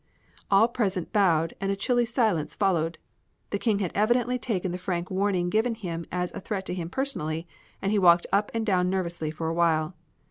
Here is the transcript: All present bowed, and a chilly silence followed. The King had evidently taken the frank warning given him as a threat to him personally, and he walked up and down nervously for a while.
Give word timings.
All 0.49 0.67
present 0.67 1.13
bowed, 1.13 1.53
and 1.61 1.71
a 1.71 1.75
chilly 1.75 2.05
silence 2.05 2.55
followed. 2.55 2.97
The 3.51 3.59
King 3.59 3.77
had 3.77 3.91
evidently 3.93 4.39
taken 4.39 4.71
the 4.71 4.79
frank 4.79 5.11
warning 5.11 5.47
given 5.51 5.75
him 5.75 6.05
as 6.11 6.31
a 6.31 6.41
threat 6.41 6.65
to 6.65 6.73
him 6.73 6.89
personally, 6.89 7.47
and 7.83 7.91
he 7.91 7.99
walked 7.99 8.25
up 8.31 8.49
and 8.51 8.65
down 8.65 8.89
nervously 8.89 9.29
for 9.29 9.47
a 9.47 9.53
while. 9.53 9.93